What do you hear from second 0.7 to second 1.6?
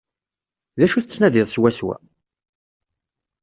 D acu tettnadid